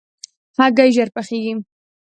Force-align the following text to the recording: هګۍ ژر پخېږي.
هګۍ 0.57 0.89
ژر 0.95 1.09
پخېږي. 1.15 1.53